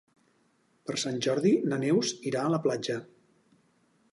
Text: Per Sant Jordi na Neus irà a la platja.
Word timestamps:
Per 0.89 0.95
Sant 1.01 1.19
Jordi 1.25 1.51
na 1.73 1.79
Neus 1.83 2.15
irà 2.31 2.41
a 2.47 2.55
la 2.55 2.61
platja. 2.65 2.97